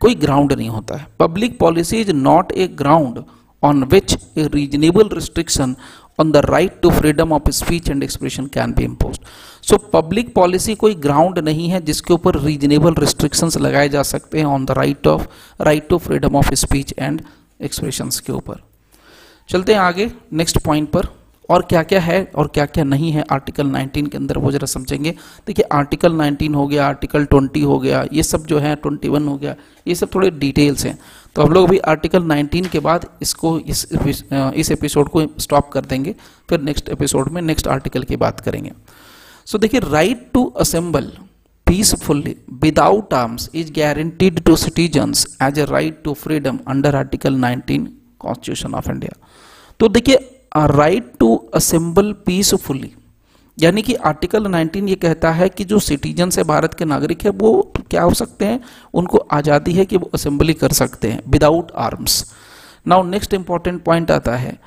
कोई 0.00 0.14
ग्राउंड 0.14 0.52
नहीं 0.52 0.68
होता 0.68 0.96
है। 0.96 1.06
Public 1.18 1.58
policy 1.58 2.00
is 2.00 2.12
not 2.12 2.52
a 2.52 2.66
ground 2.68 3.22
on 3.62 3.82
which 3.84 4.14
a 4.38 4.46
reasonable 4.54 5.08
restriction 5.12 5.74
on 6.20 6.30
the 6.32 6.36
right 6.36 6.80
to 6.82 6.90
freedom 6.90 7.32
of 7.32 7.50
speech 7.50 7.88
and 7.90 8.02
expression 8.02 8.46
can 8.46 8.72
be 8.72 8.84
impose 8.84 9.18
so 9.62 9.76
public 9.92 10.34
policy 10.34 10.74
कोई 10.74 10.94
ग्राउंड 10.94 11.38
नहीं 11.38 11.68
है 11.68 11.80
जिसके 11.80 12.14
ऊपर 12.14 12.38
रीजनेबल 12.40 12.94
रिस्ट्रिक्शंस 12.98 13.56
लगाए 13.56 13.88
जा 13.88 14.02
सकते 14.02 14.38
हैं 14.38 14.46
on 14.46 14.64
the 14.64 14.70
right 14.70 15.06
of 15.06 15.26
right 15.62 15.88
to 15.88 15.98
freedom 15.98 16.36
of 16.36 16.52
speech 16.54 16.94
and 16.98 17.22
expressions 17.60 18.20
के 18.20 18.32
ऊपर। 18.32 18.62
चलते 19.48 19.72
हैं 19.72 19.80
आगे 19.80 20.10
नेक्स्ट 20.32 20.58
पॉइंट 20.58 20.90
पर। 20.90 21.06
और 21.50 21.62
क्या 21.62 21.82
क्या 21.82 22.00
है 22.00 22.22
और 22.34 22.46
क्या 22.54 22.64
क्या 22.66 22.84
नहीं 22.84 23.10
है 23.12 23.24
आर्टिकल 23.32 23.66
19 23.66 24.08
के 24.08 24.16
अंदर 24.16 24.38
वो 24.38 24.50
जरा 24.52 24.66
समझेंगे। 24.66 25.10
देखिए 25.46 25.64
आर्टिकल 25.72 26.12
19 26.12 26.54
हो 26.54 26.66
गया 26.66 26.86
आर्टिकल 26.86 27.26
20 27.26 27.64
हो 27.64 27.78
गया, 27.78 28.04
ये 28.12 28.22
सब 28.22 28.46
जो 28.46 28.58
है 28.58 28.76
21 28.76 29.28
हो 29.28 29.36
गया, 29.36 29.54
ये 29.86 29.94
सब 29.94 30.14
थोड़े 30.14 30.30
डिटेल्स 30.30 30.86
हैं। 30.86 30.98
तो 31.36 31.42
हम 31.42 31.52
लोग 31.52 31.66
अभी 31.68 31.78
आर्टिकल 31.88 32.22
19 32.24 32.68
के 32.68 32.80
बाद 32.80 33.06
इसको 33.22 33.58
इस 33.60 33.86
इस 33.92 34.70
एपिसोड 34.70 35.08
को 35.08 35.26
स्टॉप 35.38 35.70
कर 35.72 35.84
देंगे, 35.84 36.14
फिर 36.48 36.60
नेक्स्ट 36.60 36.88
एपिसोड 36.88 37.32
में 37.32 37.42
नेक्स्ट 37.42 37.68
आर्टिकल 37.68 38.02
की 38.02 38.16
बात 38.16 38.40
करेंगे। 38.40 38.72
सो 39.46 39.58
देखिए 39.58 39.80
right 39.82 40.30
to 40.34 40.44
assemble 40.60 41.12
peacefully 41.66 42.36
without 42.62 43.14
arms 43.14 43.50
is 43.54 43.72
guaranteed 43.72 44.40
to 44.40 44.56
citizens 44.56 45.26
as 45.42 45.58
a 45.58 45.64
right 45.64 46.02
to 46.04 46.14
freedom 46.14 46.58
under 46.68 46.96
article 46.96 47.34
19 47.36 47.86
constitution 48.18 48.74
of 48.74 48.90
India 48.90 49.16
तो 49.80 49.88
देखिए 49.88 50.18
राइट 50.56 51.12
टू 51.18 51.34
असेंबल 51.54 52.12
पीसफुली 52.26 52.90
यानी 53.58 53.82
कि 53.82 53.94
आर्टिकल 53.94 54.46
19 54.46 54.88
ये 54.88 54.94
कहता 54.94 55.30
है 55.30 55.48
कि 55.48 55.64
जो 55.64 55.78
सिटीजन 55.78 56.30
है, 56.38 56.44
भारत 56.44 56.74
के 56.74 56.84
नागरिक 56.84 57.24
है, 57.24 57.30
वो 57.30 57.72
क्या 57.90 58.02
हो 58.02 58.14
सकते 58.14 58.44
हैं? 58.44 58.60
उनको 58.94 59.18
आज़ादी 59.32 59.72
है 59.72 59.84
कि 59.86 59.96
वो 59.96 60.10
असेंबली 60.14 60.54
कर 60.54 60.72
सकते 60.72 61.10
हैं 61.10 61.22
without 61.28 61.72
arms 61.76 62.24
now 62.86 63.02
next 63.02 63.34
important 63.34 63.82
point 63.84 64.10
आता 64.10 64.36
है. 64.36 64.58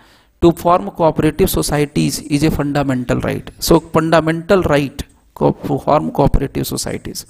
To 0.42 0.52
form 0.52 0.88
cooperative 0.90 1.48
societies 1.48 2.24
is 2.32 2.46
a 2.46 2.50
fundamental 2.50 3.20
right 3.22 3.50
so 3.62 3.78
fundamental 3.94 4.64
right 4.64 5.02
form 5.38 6.10
cooperative 6.10 6.64
societies 6.64 7.26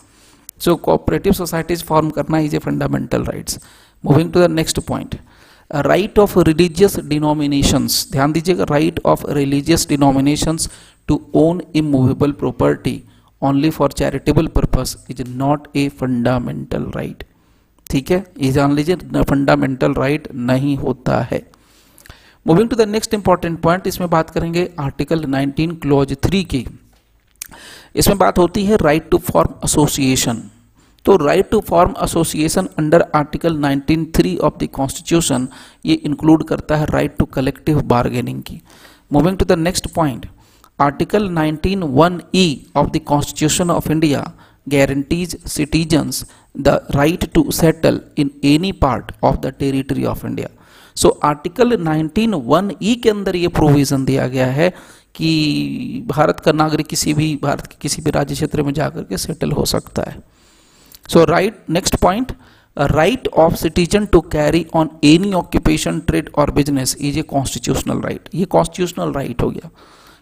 so 0.59 0.75
cooperative 0.75 1.33
societies 1.33 1.83
form 1.83 2.09
करना 2.09 2.39
is 2.39 2.55
a 2.55 2.59
fundamental 2.59 3.23
rights 3.23 3.59
moving 4.03 4.31
to 4.33 4.41
the 4.41 4.49
next 4.51 4.79
point 4.79 5.15
right 5.71 6.19
of 6.19 6.37
religious 6.39 6.99
denominations 6.99 8.07
ध्यान 8.11 8.31
दीजिएगा 8.31 8.63
right 8.63 8.99
of 9.05 9.25
religious 9.29 9.87
denominations 9.89 10.69
to 11.07 11.21
own 11.33 11.61
immovable 11.75 12.31
property 12.31 13.01
only 13.41 13.69
for 13.69 13.91
charitable 13.91 14.47
purpose 14.47 14.95
is 15.09 15.23
not 15.29 15.67
a 15.75 15.87
fundamental 15.89 16.91
right 16.95 17.23
ठीक 17.89 18.11
है? 18.11 18.23
ये 18.41 18.51
जान 18.51 18.73
लीजिए 18.75 18.95
fundamental 19.21 19.93
right 19.93 20.27
नहीं 20.35 20.77
होता 20.77 21.19
है। 21.21 21.41
Moving 22.47 22.69
to 22.69 22.75
the 22.75 22.81
next 22.81 23.13
important 23.13 23.59
point 23.61 23.87
इसमें 23.87 24.09
बात 24.09 24.29
करेंगे 24.29 24.69
आर्टिकल 24.79 25.25
19 25.25 25.75
क्लॉज 25.81 26.13
3 26.25 26.43
की। 26.45 26.65
इसमें 27.95 28.17
बात 28.17 28.37
होती 28.37 28.65
है 28.65 28.77
राइट 28.77 29.09
टू 29.09 29.17
फॉर्म 29.17 29.53
एसोसिएशन 29.65 30.41
तो 31.05 31.15
right 31.17 31.49
to 31.49 31.59
form 31.59 31.93
association 32.03 32.67
under 32.79 33.05
article 33.15 33.57
19.3 33.57 34.37
of 34.39 34.57
the 34.59 34.67
constitution 34.73 35.47
ये 35.85 35.95
इंक्लूड 36.05 36.43
करता 36.47 36.75
है 36.75 36.85
राइट 36.85 37.17
टू 37.17 37.25
कलेक्टिव 37.33 37.81
बार्गेनिंग 37.87 38.41
की 38.43 38.61
moving 39.13 39.37
to 39.37 39.45
the 39.45 39.57
next 39.59 39.87
point 39.95 40.25
article 40.79 41.29
19.1 41.29 42.19
E 42.35 42.47
of 42.75 42.89
the 42.89 43.01
constitution 43.07 43.69
of 43.71 43.91
India 43.91 44.23
guarantees 44.67 45.35
citizens 45.45 46.25
the 46.55 46.81
right 46.95 47.23
to 47.33 47.51
settle 47.51 47.99
in 48.15 48.31
any 48.43 48.71
part 48.73 49.11
of 49.21 49.41
the 49.41 49.51
territory 49.53 50.05
of 50.05 50.23
India. 50.25 50.49
So 50.97 51.09
article 51.23 51.75
19.1 51.77 52.71
E 52.81 52.93
के 52.95 53.09
अंदर 53.09 53.35
ये 53.35 53.47
provision 53.49 54.03
दिया 54.05 54.27
गया 54.27 54.45
है 54.47 54.69
कि 55.15 55.29
भारत 56.07 56.39
का 56.39 56.51
नागरिक 56.51 56.87
किसी 56.87 57.13
भी, 57.13 57.35
भारत 57.43 57.67
के 57.67 57.77
किसी 57.81 58.01
भी 58.01 58.11
राज्य 58.11 58.35
क्षेत्र 58.35 58.63
में 58.63 58.73
जाकर 58.73 59.03
के 59.03 59.17
सेटल 59.17 59.51
हो 59.51 59.65
सकता 59.65 60.03
है 60.09 60.21
so, 61.07 61.25
right, 61.25 61.53
next 61.67 61.99
point 61.99 62.31
uh, 62.77 62.87
right 62.93 63.27
of 63.33 63.57
citizen 63.57 64.07
to 64.07 64.21
carry 64.23 64.67
on 64.73 64.89
any 65.03 65.33
occupation, 65.33 66.05
trade 66.05 66.29
or 66.33 66.47
business 66.47 66.95
is 66.95 67.17
a 67.17 67.23
constitutional 67.23 67.99
right. 68.01 68.29
ye 68.31 68.45
constitutional 68.45 69.11
right 69.13 69.41
ho 69.41 69.51
gaya 69.51 69.69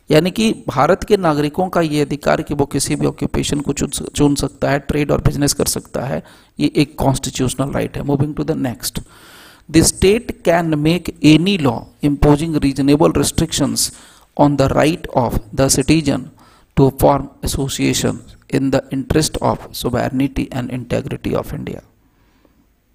यानी 0.09 0.31
कि 0.31 0.51
भारत 0.67 1.03
के 1.07 1.17
नागरिकों 1.17 1.67
का 1.69 1.81
ये 1.81 2.01
अधिकार 2.01 2.41
कि 2.41 2.53
वो 2.53 2.65
किसी 2.65 2.95
भी 2.95 3.05
ऑक्यूपेशन 3.07 3.59
को 3.67 3.73
चुन 3.73 4.35
सकता 4.35 4.69
है 4.71 4.79
ट्रेड 4.79 5.11
और 5.11 5.21
बिज़नेस 5.21 5.53
कर 5.53 5.65
सकता 5.65 6.01
है, 6.05 6.21
ये 6.59 6.71
एक 6.75 6.95
कॉन्स्टिट्यूशनल 6.99 7.71
राइट 7.73 7.97
है। 7.97 8.03
Moving 8.03 8.33
to 8.35 8.43
the 8.43 8.57
next 8.57 8.99
the 9.71 9.81
state 9.91 10.31
can 10.45 10.77
make 10.79 11.13
any 11.23 11.57
law 11.57 11.77
imposing 12.03 12.55
reasonable 12.63 13.13
restrictions 13.17 13.91
on 14.37 14.55
the 14.55 14.61
right 14.71 15.07
of 15.15 15.37
the 15.55 15.67
citizen 15.77 16.25
to 16.77 16.91
form 17.01 17.27
association 17.45 18.19
in 18.53 18.69
the 18.69 18.81
interest 18.93 19.37
of 19.37 19.73
sovereignty 19.73 20.49
and 20.53 20.71
integrity 20.71 21.33
of 21.33 21.55
India 21.55 21.81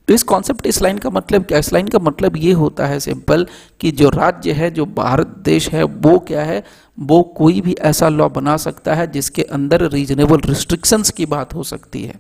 तो 0.08 0.14
इस 0.14 0.22
concept 0.22 0.66
इस 0.66 0.82
line 0.82 0.98
का 0.98 1.10
मतलब 1.10 1.44
क्या? 1.44 1.58
इस 1.58 1.72
line 1.72 1.88
का 1.88 1.98
मतलब 1.98 2.36
ये 2.36 2.52
होता 2.52 2.86
है 2.86 3.00
सिंपल 3.00 3.46
कि 3.80 3.90
जो 3.90 4.08
राज्य 4.08 4.52
है, 4.52 4.70
जो 4.70 4.86
भारत 4.86 5.26
देश 5.26 5.68
है, 5.70 5.82
वो 5.82 6.18
क्या 6.18 6.42
है? 6.44 6.64
वो 7.00 7.22
कोई 7.22 7.60
भी 7.60 7.72
ऐसा 7.80 8.08
लॉ 8.08 8.28
बना 8.28 8.56
सकता 8.56 8.94
है 8.94 9.10
जिसके 9.10 9.42
अंदर 9.42 9.90
रीजनेबल 9.90 10.40
रिस्ट्रिक्शंस 10.44 11.10
की 11.10 11.26
बात 11.26 11.54
हो 11.54 11.62
सकती 11.62 12.04
है। 12.04 12.14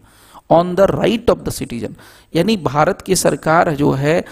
On 0.50 0.74
the 0.74 0.80
right 0.80 1.30
of 1.30 1.38
the 1.38 1.50
citizen 1.50 1.94
यानी 2.36 2.56
भारत 2.56 3.02
की 3.02 3.16
सरकार 3.16 3.70
जो 3.74 3.92
है 3.92 4.24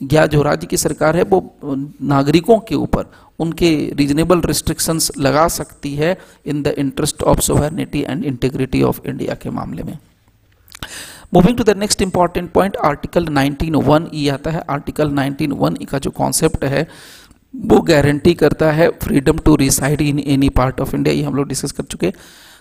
या 0.00 0.26
जो 0.26 0.42
राज्य 0.42 0.66
की 0.66 0.76
सरकार 0.76 1.16
है, 1.16 1.22
वो 1.22 1.54
नागरिकों 2.02 2.58
के 2.58 2.74
ऊपर 2.74 3.06
उनके 3.40 3.70
रीजनेबल 3.96 4.40
रिस्ट्रिक्शंस 4.40 5.10
लगा 5.18 5.46
सकती 5.48 5.94
है 5.94 6.16
in 6.46 6.62
the 6.62 6.74
interest 6.78 7.22
of 7.22 7.40
sovereignty 7.40 8.00
and 8.08 8.24
integrity 8.24 8.82
of 8.82 9.00
India 9.06 9.34
के 9.34 9.50
मामले 9.50 9.82
में। 9.82 9.98
Moving 11.34 11.56
to 11.58 11.64
the 11.64 11.76
next 11.78 12.02
important 12.02 12.50
point 12.52 12.76
article 12.84 13.26
19.1 13.28 14.08
E 14.14 14.28
आता 14.28 14.50
है। 14.50 14.62
आर्टिकल 14.70 15.10
19.1 15.10 15.76
ई 15.82 15.84
का 15.84 15.98
जो 15.98 16.10
कॉन्सेप्ट 16.10 16.64
है, 16.64 16.86
वो 17.54 17.80
गारंटी 17.80 18.34
करता 18.34 18.70
है 18.72 18.88
freedom 19.02 19.38
to 19.38 19.54
reside 19.56 20.00
in 20.00 20.18
any 20.18 20.48
part 20.48 20.80
of 20.80 20.94
India 20.96 21.14
ये 21.14 21.22
हम 21.22 21.34
लोग 21.34 21.48
डिस्कस 21.48 21.72
कर 21.72 21.84
चुके 21.84 22.12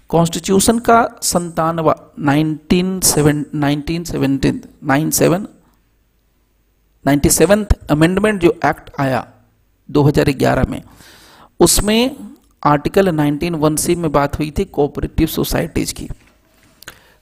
कॉन्स्टिट्यूशन 0.09 0.79
का 0.79 0.97
संतानवा 1.23 1.95
nineteen 2.19 2.99
seven 3.03 3.45
nineteen 3.55 4.03
seventeen 4.03 4.61
nine 4.83 5.09
seven 5.11 5.47
ninety 7.05 7.29
seventh 7.29 7.73
amendment 7.91 8.41
जो 8.41 8.49
एक्ट 8.65 8.89
आया 8.99 9.25
2011 9.89 10.67
में, 10.69 10.81
उसमें 11.59 12.15
आर्टिकल 12.63 13.09
19 13.09 13.55
वन 13.55 13.75
सी 13.75 13.95
में 13.95 14.11
बात 14.11 14.39
हुई 14.39 14.51
थी 14.57 14.65
कोऑपरेटिव 14.77 15.27
सोसाइटीज 15.27 15.91
की। 15.99 16.07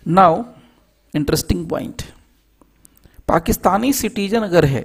Now 0.06 0.44
interesting 1.14 1.68
point 1.70 2.02
Pakistani 3.28 3.92
citizen 3.94 4.44
अगर 4.44 4.66
है 4.66 4.82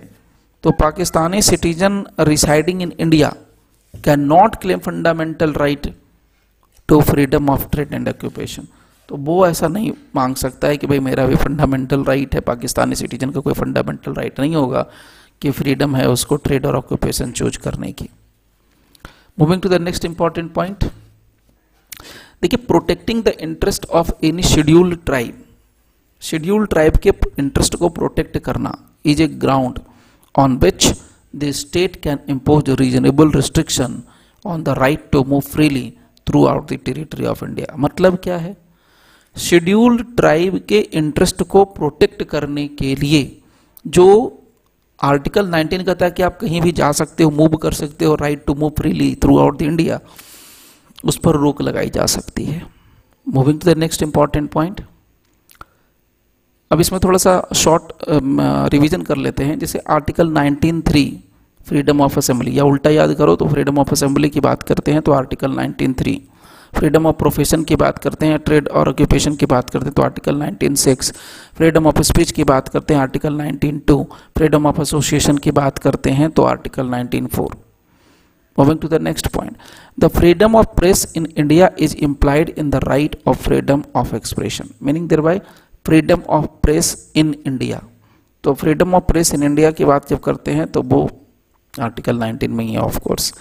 तो 0.65 0.71
Pakistani 0.81 1.41
citizen 1.43 2.05
residing 2.21 2.83
in 2.83 2.93
India 2.99 3.35
can 3.95 4.21
not 4.27 4.57
claim 4.63 4.79
fundamental 4.79 5.53
right 5.55 5.93
to 6.89 7.01
freedom 7.03 7.51
of 7.51 7.69
trade 7.73 7.93
and 7.95 8.09
occupation 8.09 8.67
तो 9.11 9.17
वो 9.17 9.47
ऐसा 9.47 9.69
नहीं 9.69 9.93
मांग 10.15 10.35
सकता 10.37 10.69
है 10.69 10.77
कि 10.77 10.87
भाई 10.87 10.99
मेरा 11.01 11.27
भी 11.27 11.37
फंडामेंटल 11.37 12.05
राइट 12.05 12.35
है, 12.35 12.41
पाकिस्तानी 12.41 12.95
सिटीजन 12.95 13.31
का 13.31 13.41
कोई 13.41 13.53
फंडामेंटल 13.53 14.13
राइट 14.15 14.39
नहीं 14.41 14.55
होगा 14.57 14.85
कि 15.43 15.51
फ्रीडम 15.51 15.97
है 15.97 16.09
उसको 16.09 16.37
ट्रेड 16.37 16.67
और 16.67 16.77
ऑक्यूपेशन 16.77 17.33
चूज़ 17.33 17.59
करने 17.59 17.91
की। 17.93 18.09
Moving 19.39 19.63
to 19.63 19.69
the 19.69 19.81
next 19.83 20.05
important 20.05 20.53
point 20.53 20.85
देखिए 22.43 22.65
protecting 22.67 23.25
the 23.25 23.35
interest 23.41 23.87
of 23.87 24.13
any 24.25 24.43
scheduled 24.43 24.99
tribe 25.07 25.43
scheduled 26.23 26.71
tribe 26.71 26.97
के 26.97 27.13
इंटरेस्ट 27.39 27.77
को 27.77 27.89
प्रोटेक्ट 27.89 28.39
करना 28.39 28.77
is 29.07 29.23
a 29.23 29.27
ground 29.27 29.81
on 30.35 30.57
which 30.57 30.93
the 31.37 31.51
state 31.57 32.01
can 32.03 32.19
impose 32.29 32.71
reasonable 32.81 33.33
restriction 33.33 34.03
on 34.47 34.63
the 34.63 34.79
right 34.79 35.11
to 35.13 35.25
move 35.25 35.41
freely 35.41 35.93
throughout 36.47 36.73
the 36.73 36.79
territory 36.85 37.27
of 37.27 37.45
India 37.45 37.77
मतलब 37.77 38.17
क्या 38.17 38.37
है? 38.39 38.57
Scheduled 39.37 40.05
tribe 40.17 40.59
के 40.69 40.79
interest 40.79 41.43
को 41.43 41.65
protect 41.65 42.23
करने 42.25 42.67
के 42.69 42.95
लिए 42.95 43.23
जो 43.85 44.07
आर्टिकल 45.01 45.51
19 45.51 45.85
कहता 45.85 46.05
है 46.05 46.11
कि 46.11 46.23
आप 46.23 46.39
कहीं 46.41 46.61
भी 46.61 46.73
जा 46.73 46.91
सकते 46.93 47.25
हो, 47.25 47.31
मूव 47.31 47.57
कर 47.57 47.73
सकते 47.73 48.05
हो 48.05 48.15
right 48.15 48.45
to 48.47 48.55
move 48.55 48.73
freely 48.79 49.15
throughout 49.39 49.59
the 49.59 49.63
India 49.63 49.99
उस 51.05 51.17
पर 51.17 51.37
रोक 51.37 51.63
लगाई 51.63 51.91
जा 51.91 52.07
सकती 52.07 52.45
है। 52.45 52.63
Moving 53.27 53.61
to 53.61 53.71
the 53.71 53.77
next 53.79 54.03
important 54.03 54.51
point 54.51 54.81
अब 56.71 56.81
इसमें 56.81 57.01
थोड़ा 57.05 57.19
सा 57.19 57.33
शॉर्ट 57.57 57.93
रिवीजन 58.73 59.03
कर 59.03 59.17
लेते 59.17 59.45
हैं। 59.45 59.59
जैसे 59.59 59.79
आर्टिकल 59.91 60.29
19.3 60.31 61.11
फ्रीडम 61.67 62.01
ऑफ़ 62.01 62.19
असेंबली 62.19 62.59
या 62.59 62.65
उल्टा 62.65 62.91
याद 62.91 63.15
करो 63.15 63.37
तो 63.37 63.49
फ्रीडम 63.49 63.79
ऑफ़ 63.79 63.93
असेंबली 63.93 64.29
की 64.31 64.41
बात 64.41 64.63
करते 64.63 64.93
हैं 64.93 65.03
तो 65.03 65.13
आर्टिकल 65.13 65.53
19.3 65.55 66.19
फ्रीडम 66.75 67.07
ऑफ़ 67.07 67.17
प्रोफेशन 67.17 67.65
की 67.65 67.77
बात 67.77 67.99
करते 67.99 68.27
हैं 68.27 68.39
ट्रेड 68.39 68.69
और 68.69 68.89
ऑक्यूपेशन 68.89 69.37
की 69.37 69.47
बात 69.47 69.71
करते 69.71 69.85
हैं 69.85 69.95
तो 69.95 70.03
आर्टिकल 70.03 70.43
19.6 70.43 71.13
फ्रीडम 71.57 71.87
ऑफ़ 71.87 72.01
स्पीच 72.03 72.31
की 72.33 72.45
बात 72.45 72.69
करते 72.69 72.95
हैं 72.95 73.01
आर्टिकल 73.01 73.41
19.2 73.41 74.05
फ्रीडम 74.37 74.67
ऑफ़ 74.67 74.81
एसोसिएशन 74.81 75.39
की 75.39 75.51
बात 75.53 75.79
करते 75.79 76.11
हैं 76.11 76.31
तो 76.31 76.43
article 76.45 76.91
19.4 76.91 77.57
Moving 78.59 78.79
to 78.81 78.89
the 78.89 78.99
next 78.99 79.33
point, 79.33 79.57
the 79.97 80.09
freedom 80.11 80.55
of 80.55 80.75
press 80.77 81.05
in 81.13 81.27
India 81.35 81.73
is 81.79 81.95
implied 81.97 82.51
in 82.51 82.71
the 82.71 82.81
right 82.81 83.15
of 83.25 83.41
freedom 83.41 83.85
of 83.95 84.13
expression, 84.13 84.75
meaning 84.81 85.07
thereby 85.09 85.41
freedom 85.87 86.25
of 86.29 86.49
press 86.61 87.11
in 87.15 87.33
India. 87.45 87.81
तो 88.45 88.53
freedom 88.55 88.95
of 88.95 89.05
press 89.05 89.33
in 89.35 89.43
India 89.43 89.71
की 89.71 89.85
बात 89.85 90.09
जब 90.09 90.21
करते 90.21 90.51
हैं 90.51 90.67
तो 90.67 90.83
वो 90.83 91.01
article 91.75 92.19
19 92.19 92.49
में 92.49 92.65
ही 92.65 92.73
है 92.73 92.79
of 92.81 92.99
course 92.99 93.33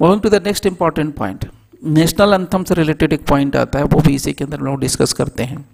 moving 0.00 0.20
to 0.22 0.28
the 0.28 0.42
next 0.46 0.66
important 0.66 1.14
point 1.16 1.44
national 1.82 2.32
anthem 2.32 2.64
से 2.64 2.74
रिलेटेड 2.74 3.12
एक 3.12 3.26
पॉइंट 3.26 3.56
आता 3.56 3.78
है, 3.78 3.84
वो 3.84 4.00
भी 4.00 4.14
इसी 4.14 4.32
के 4.32 4.44
अंदर 4.44 4.58
हम 4.58 4.64
लोग 4.66 4.80
डिस्कस 4.80 5.12
करते 5.12 5.42
हैं। 5.42 5.64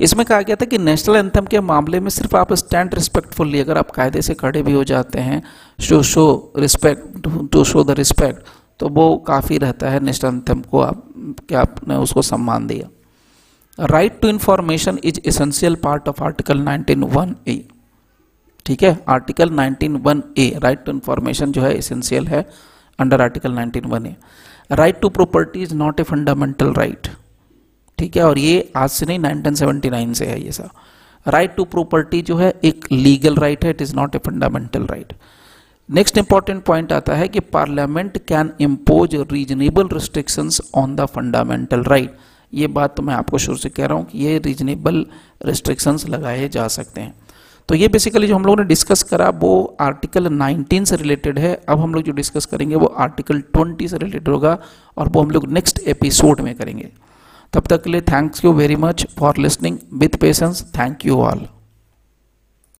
इसमें 0.00 0.24
कहा 0.26 0.40
गया 0.42 0.56
था 0.56 0.64
कि 0.64 0.78
नेशनल 0.78 1.16
एंथम 1.16 1.46
के 1.46 1.60
मामले 1.60 2.00
में 2.00 2.08
सिर्फ़ 2.10 2.36
आप 2.36 2.52
स्टैंड 2.52 2.94
रिस्पेक्टफुली 2.94 3.60
अगर 3.60 3.78
आप 3.78 3.90
कायदे 3.90 4.22
से 4.22 4.34
खड़े 4.34 4.62
भी 4.62 4.72
हो 4.72 4.84
जाते 4.84 5.18
हैं 5.20 5.42
show 5.80 6.02
show 6.02 6.52
respect 6.56 7.28
to 7.52 7.64
show 7.64 7.84
the 7.84 7.90
respect 7.98 8.46
तो 8.80 8.88
वो 8.88 9.16
काफ़ी 9.26 9.58
रहता 9.58 9.90
है 9.90 10.00
नेशनल 10.00 10.34
एंथम 10.34 10.60
को 10.60 10.80
आप 10.80 11.02
क्या 11.48 11.60
आपने 11.60 11.94
उसको 11.96 12.22
सम्मान 12.22 12.66
दिया। 12.66 12.88
Right 13.78 14.20
to 14.20 14.28
information 14.28 14.98
is 15.04 15.20
essential 15.26 15.74
part 15.74 16.08
of 16.08 16.22
article 16.24 16.58
19.1 16.60 17.34
A 17.48 17.62
ठीक 18.66 18.82
है? 18.82 18.98
Article 19.08 19.50
19.1 19.50 20.22
A 20.38 20.52
right 20.62 20.84
to 20.84 20.92
information 20.92 21.52
जो 21.52 21.62
है 21.62 21.74
एसेंशियल 21.74 22.26
है 22.28 22.48
under 22.98 23.20
article 23.20 23.52
19.1 23.54 24.06
A 24.06 24.14
right 24.70 25.00
to 25.00 25.08
property 25.08 25.62
is 25.62 25.74
not 25.74 26.00
a 26.00 26.02
fundamental 26.02 26.72
right 26.74 27.08
ठीक 27.98 28.16
है? 28.16 28.22
और 28.22 28.38
ये 28.38 28.70
आज 28.76 28.90
से 28.90 29.06
नहीं 29.06 29.18
1979 29.18 30.14
से 30.14 30.26
है 30.26 30.40
ये 30.42 30.52
सब। 30.52 30.70
राइट 31.26 31.54
टू 31.56 31.64
प्रॉपर्टी 31.64 32.22
जो 32.22 32.36
है, 32.36 32.52
एक 32.64 32.86
लीगल 32.92 33.36
राइट 33.36 33.64
है 33.64 33.70
it 33.70 33.82
is 33.82 33.94
not 33.96 34.14
a 34.14 34.18
fundamental 34.18 34.86
right 34.86 35.12
next 35.88 36.18
important 36.18 36.62
point 36.64 36.92
आता 36.92 37.14
है 37.14 37.28
कि 37.28 37.40
parliament 37.40 38.18
can 38.18 38.50
impose 38.60 39.14
reasonable 39.32 39.88
restrictions 39.92 40.60
on 40.74 40.96
the 40.96 41.06
fundamental 41.06 41.82
right 41.84 42.16
ये 42.54 42.66
बात 42.66 42.96
तो 42.96 43.02
मैं 43.02 43.14
आपको 43.14 43.38
शुरू 43.38 43.58
से 43.58 43.68
कह 43.68 43.86
रहा 43.86 43.98
हूँ 43.98 44.04
कि 44.04 44.18
ये 44.18 44.38
रीजनेबल 44.38 45.06
रिस्ट्रिक्शंस 45.46 46.08
लगाए 46.08 46.48
जा 46.48 46.68
सकते 46.68 47.00
हैं। 47.00 47.14
तो 47.68 47.74
ये 47.74 47.88
बेसिकली 47.88 48.26
जो 48.26 48.34
हम 48.34 48.44
लोगों 48.44 48.56
ने 48.56 48.64
डिस्कस 48.64 49.02
करा, 49.02 49.28
वो 49.28 49.76
आर्टिकल 49.80 50.26
19 50.26 50.84
से 50.84 50.96
रिलेटेड 50.96 51.38
है। 51.38 51.54
अब 51.68 51.80
हम 51.80 51.94
लोग 51.94 52.02
जो 52.02 52.12
डिस्कस 52.12 52.46
करेंगे, 52.46 52.74
वो 52.74 52.86
आर्टिकल 52.86 53.42
20 53.56 53.88
से 53.88 53.98
रिलेटेड 53.98 54.28
होगा 54.28 54.58
और 54.96 55.08
वो 55.08 55.22
हम 55.22 55.30
लोग 55.30 55.52
नेक्स्ट 55.52 55.78
एपिसोड 55.78 56.40
में 56.40 56.54
करेंगे। 56.54 56.88
तब 57.52 57.66
तक 57.66 57.82
के 57.82 57.90
लिए 57.90 58.00
thanks 58.00 58.44
you 58.44 58.52
very 58.52 58.76
much 58.76 59.06
for 59.18 59.36
listening 59.36 59.78
with 59.94 60.16
patience 60.20 60.62
thank 60.78 61.06
you 61.06 61.16
all 61.16 61.46